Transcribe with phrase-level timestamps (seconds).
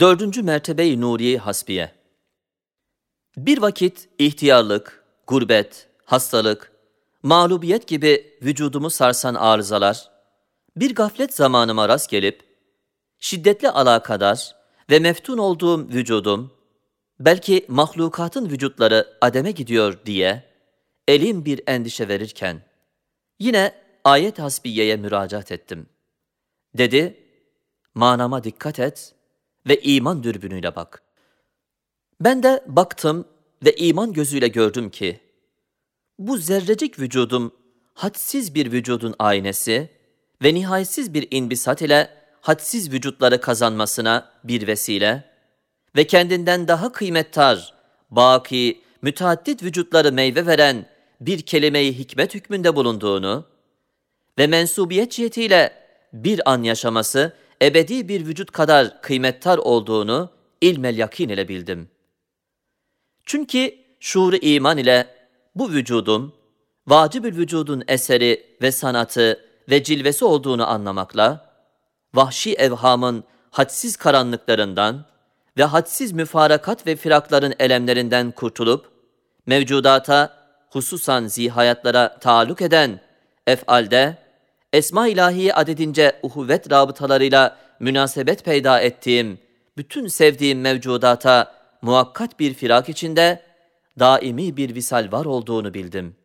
[0.00, 1.92] Dördüncü mertebe-i Nuriye Hasbiye
[3.36, 6.72] Bir vakit ihtiyarlık, gurbet, hastalık,
[7.22, 10.10] mağlubiyet gibi vücudumu sarsan arızalar,
[10.76, 12.42] bir gaflet zamanıma rast gelip,
[13.18, 14.56] şiddetli alakadar
[14.90, 16.52] ve meftun olduğum vücudum,
[17.20, 20.44] belki mahlukatın vücutları ademe gidiyor diye,
[21.08, 22.62] elim bir endişe verirken,
[23.38, 23.74] yine
[24.04, 25.86] ayet hasbiyeye müracaat ettim.
[26.74, 27.16] Dedi,
[27.94, 29.14] manama dikkat et
[29.68, 31.02] ve iman dürbünüyle bak.
[32.20, 33.24] Ben de baktım
[33.64, 35.20] ve iman gözüyle gördüm ki,
[36.18, 37.52] bu zerrecik vücudum
[37.94, 39.90] hadsiz bir vücudun aynesi
[40.42, 45.24] ve nihayetsiz bir inbisat ile hadsiz vücutları kazanmasına bir vesile
[45.96, 47.74] ve kendinden daha kıymettar,
[48.10, 50.86] baki, müteaddit vücutları meyve veren
[51.20, 53.44] bir kelimeyi hikmet hükmünde bulunduğunu
[54.38, 55.72] ve mensubiyet cihetiyle
[56.12, 60.30] bir an yaşaması ebedi bir vücut kadar kıymettar olduğunu
[60.60, 61.88] ilmel yakin ile bildim.
[63.24, 65.06] Çünkü şuur iman ile
[65.54, 66.34] bu vücudun,
[66.86, 71.52] vacibül vücudun eseri ve sanatı ve cilvesi olduğunu anlamakla,
[72.14, 75.04] vahşi evhamın hadsiz karanlıklarından
[75.58, 78.90] ve hadsiz müfarakat ve firakların elemlerinden kurtulup,
[79.46, 83.00] mevcudata, hususan zihayatlara taalluk eden
[83.46, 84.18] efalde,
[84.72, 89.38] esma ilahiye adedince uhuvvet rabıtalarıyla münasebet peyda ettiğim,
[89.76, 93.42] bütün sevdiğim mevcudata muhakkat bir firak içinde
[93.98, 96.16] daimi bir visal var olduğunu bildim.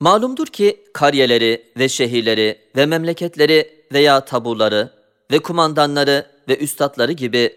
[0.00, 4.90] Malumdur ki kariyeleri ve şehirleri ve memleketleri veya taburları
[5.30, 7.56] ve kumandanları ve üstadları gibi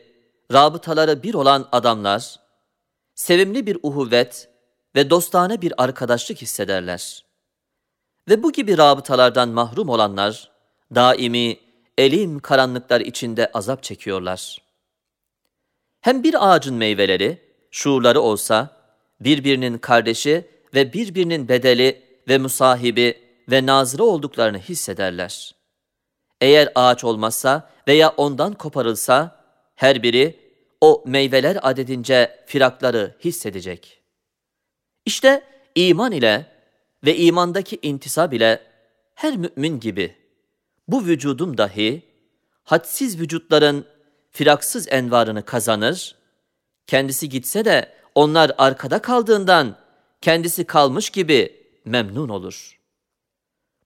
[0.53, 2.39] rabıtaları bir olan adamlar,
[3.15, 4.49] sevimli bir uhuvvet
[4.95, 7.30] ve dostane bir arkadaşlık hissederler.
[8.31, 10.51] Ve bu gibi rabıtalardan mahrum olanlar,
[10.95, 11.57] daimi,
[11.97, 14.57] elim karanlıklar içinde azap çekiyorlar.
[16.01, 18.69] Hem bir ağacın meyveleri, şuurları olsa,
[19.19, 23.21] birbirinin kardeşi ve birbirinin bedeli ve musahibi
[23.51, 25.55] ve nazırı olduklarını hissederler.
[26.41, 30.39] Eğer ağaç olmazsa veya ondan koparılsa, her biri
[30.81, 34.01] o meyveler adedince firakları hissedecek.
[35.05, 35.43] İşte
[35.75, 36.50] iman ile
[37.03, 38.61] ve imandaki intisab ile
[39.15, 40.15] her mümin gibi
[40.87, 42.01] bu vücudum dahi
[42.63, 43.85] hadsiz vücutların
[44.31, 46.15] firaksız envarını kazanır,
[46.87, 49.77] kendisi gitse de onlar arkada kaldığından
[50.21, 52.79] kendisi kalmış gibi memnun olur.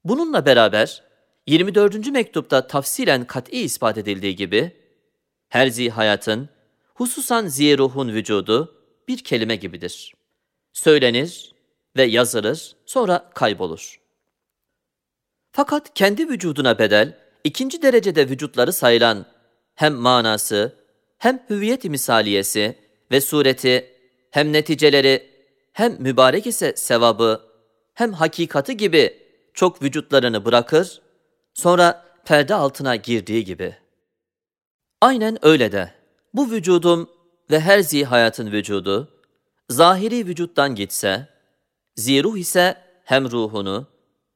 [0.03, 1.03] Bununla beraber
[1.47, 2.07] 24.
[2.07, 4.71] mektupta tafsilen kat'i ispat edildiği gibi
[5.49, 6.49] her zihayatın,
[6.93, 10.13] hususan ziruhun vücudu bir kelime gibidir.
[10.73, 11.54] Söylenir
[11.97, 13.99] ve yazılır, sonra kaybolur.
[15.51, 19.25] Fakat kendi vücuduna bedel, ikinci derecede vücutları sayılan
[19.75, 20.75] hem manası,
[21.17, 22.75] hem hüviyeti misaliyesi
[23.11, 23.91] ve sureti,
[24.31, 25.29] hem neticeleri,
[25.73, 27.41] hem mübarek ise sevabı,
[27.93, 29.21] hem hakikati gibi
[29.53, 31.01] çok vücutlarını bırakır,
[31.53, 33.75] sonra perde altına girdiği gibi.
[35.01, 35.91] Aynen öyle de
[36.33, 37.09] bu vücudum
[37.51, 39.09] ve her zihayatın vücudu,
[39.69, 41.27] zahiri vücuttan gitse,
[41.95, 43.87] ziruh ise hem ruhunu,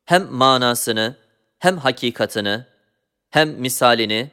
[0.06, 1.16] hem manasını,
[1.60, 2.66] hem hakikatını,
[3.30, 4.32] hem misalini,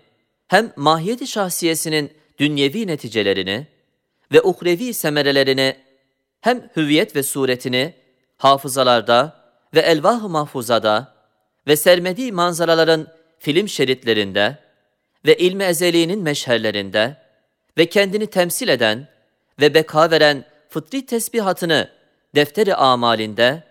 [0.49, 3.67] hem mahiyeti şahsiyesinin dünyevi neticelerini
[4.33, 5.77] ve uhrevi semerelerini,
[6.41, 7.95] hem hüviyet ve suretini
[8.37, 9.37] hafızalarda
[9.75, 11.15] ve elvah-ı mahfuzada
[11.67, 13.07] ve sermedi manzaraların
[13.39, 14.59] film şeritlerinde
[15.27, 17.17] ve ilmi ezeliğinin meşherlerinde
[17.79, 19.09] ve kendini temsil eden
[19.61, 21.96] ve beka veren fıtri tesbihatını
[22.37, 23.63] defteri amalinde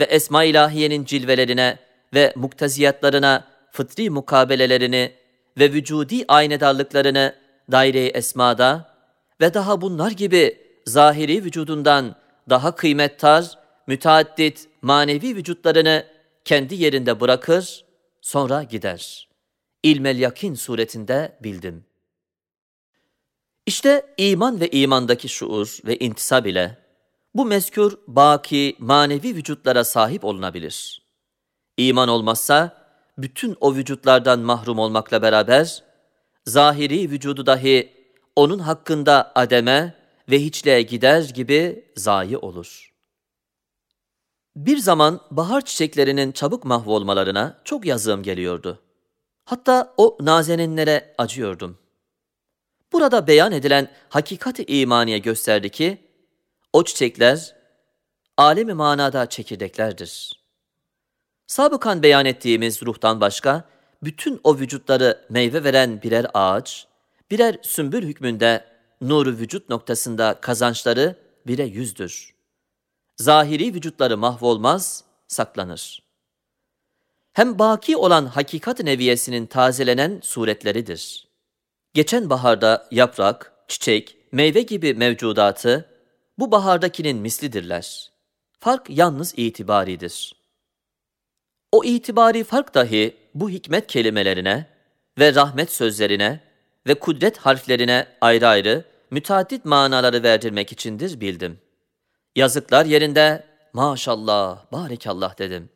[0.00, 1.78] ve esma ilahiyenin cilvelerine
[2.14, 5.12] ve mukteziyatlarına fıtri mukabelelerini
[5.58, 7.34] ve vücudi aynedarlıklarını
[7.70, 8.94] daire-i esmada
[9.40, 12.16] ve daha bunlar gibi zahiri vücudundan
[12.50, 16.06] daha kıymettar, müteaddit manevi vücutlarını
[16.44, 17.84] kendi yerinde bırakır,
[18.20, 19.28] sonra gider.
[19.82, 21.84] İlmel yakin suretinde bildim.
[23.66, 26.81] İşte iman ve imandaki şuur ve intisab ile
[27.34, 31.02] bu mezkur baki manevi vücutlara sahip olunabilir.
[31.76, 32.82] İman olmazsa
[33.18, 35.82] bütün o vücutlardan mahrum olmakla beraber
[36.46, 37.92] zahiri vücudu dahi
[38.36, 39.94] onun hakkında ademe
[40.30, 42.92] ve hiçliğe gider gibi zayi olur.
[44.56, 48.78] Bir zaman bahar çiçeklerinin çabuk mahvolmalarına çok yazığım geliyordu.
[49.44, 51.78] Hatta o nazeninlere acıyordum.
[52.92, 56.11] Burada beyan edilen hakikati imaniye gösterdi ki,
[56.72, 57.54] o çiçekler,
[58.36, 60.42] alemi manada çekirdeklerdir.
[61.46, 63.64] Sabıkan beyan ettiğimiz ruhtan başka,
[64.02, 66.86] bütün o vücutları meyve veren birer ağaç,
[67.30, 68.64] birer sümbül hükmünde
[69.00, 71.16] nuru vücut noktasında kazançları
[71.46, 72.34] bire yüzdür.
[73.16, 76.02] Zahiri vücutları mahvolmaz, saklanır.
[77.32, 81.28] Hem baki olan hakikat neviyesinin tazelenen suretleridir.
[81.94, 85.91] Geçen baharda yaprak, çiçek, meyve gibi mevcudatı
[86.38, 88.10] bu bahardakinin mislidirler.
[88.60, 90.34] Fark yalnız itibaridir.
[91.72, 94.66] O itibari fark dahi bu hikmet kelimelerine
[95.18, 96.40] ve rahmet sözlerine
[96.86, 101.60] ve kudret harflerine ayrı ayrı müteaddit manaları verdirmek içindir bildim.
[102.36, 105.70] Yazıklar yerinde maşallah, barekallah dedim.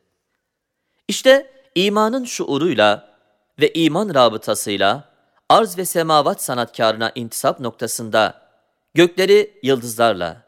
[1.08, 3.18] İşte imanın şuuruyla
[3.60, 5.04] ve iman rabıtasıyla
[5.48, 8.42] arz ve semavat sanatkarına intisap noktasında
[8.94, 10.42] gökleri yıldızlarla,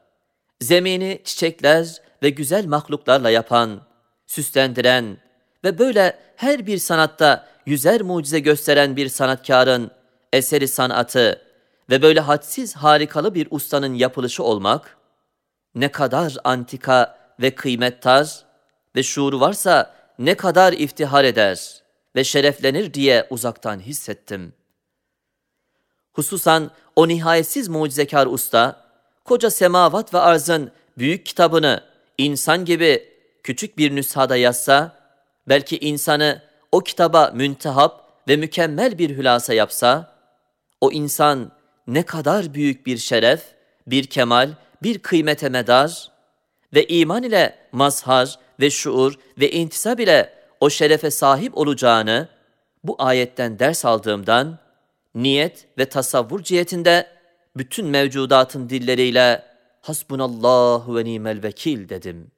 [0.61, 3.81] zemini çiçekler ve güzel mahluklarla yapan,
[4.27, 5.19] süslendiren
[5.65, 9.91] ve böyle her bir sanatta yüzer mucize gösteren bir sanatkarın
[10.33, 11.43] eseri sanatı
[11.91, 14.97] ve böyle hadsiz harikalı bir ustanın yapılışı olmak,
[15.75, 18.45] ne kadar antika ve kıymettar
[18.97, 21.83] ve şuuru varsa ne kadar iftihar eder
[22.17, 24.53] ve şereflenir diye uzaktan hissettim.
[26.13, 28.88] Hususan o nihayetsiz mucizekar usta,
[29.29, 31.81] koca semavat ve arzın büyük kitabını
[32.19, 33.09] insan gibi
[33.43, 34.97] küçük bir nüshada yazsa,
[35.49, 36.43] belki insanı
[36.73, 40.15] o kitaba müntehap ve mükemmel bir hülasa yapsa,
[40.81, 41.53] o insan
[41.87, 43.43] ne kadar büyük bir şeref,
[43.87, 44.51] bir kemal,
[44.83, 46.11] bir kıymete medar
[46.75, 52.29] ve iman ile mazhar ve şuur ve intisab ile o şerefe sahip olacağını
[52.85, 54.59] bu ayetten ders aldığımdan
[55.15, 57.18] niyet ve tasavvur cihetinde
[57.59, 59.45] bütün mevcudatın dilleriyle
[59.81, 62.38] hasbunallahu ve nimel vekil dedim.''